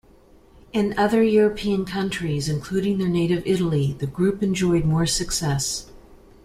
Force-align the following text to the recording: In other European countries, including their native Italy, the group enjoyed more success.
In 0.73 0.97
other 0.97 1.21
European 1.21 1.85
countries, 1.85 2.49
including 2.49 2.97
their 2.97 3.07
native 3.07 3.43
Italy, 3.45 3.95
the 3.99 4.07
group 4.07 4.41
enjoyed 4.41 4.83
more 4.83 5.05
success. 5.05 5.91